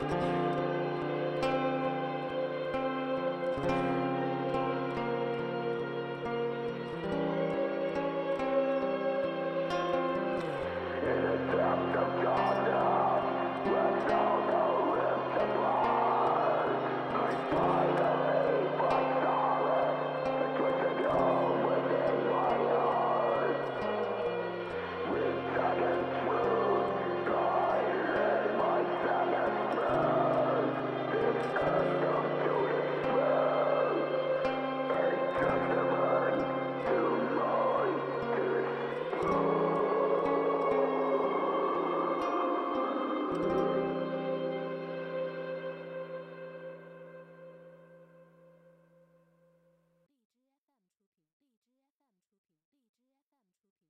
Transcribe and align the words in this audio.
Bye. 0.00 0.39